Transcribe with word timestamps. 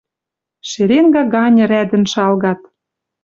Шеренга 0.69 1.23
ганьы 1.33 1.63
рядӹн 1.71 2.03
шалгат. 2.11 2.61